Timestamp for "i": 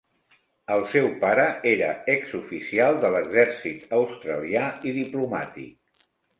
4.93-4.99